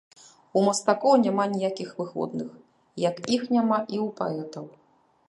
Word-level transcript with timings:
У 0.59 0.61
мастакоў 0.67 1.13
няма 1.25 1.43
ніякіх 1.51 1.91
выходных, 1.99 2.49
як 3.07 3.15
іх 3.37 3.47
няма 3.57 3.77
і 3.85 3.97
ў 4.07 4.11
паэтаў. 4.23 4.65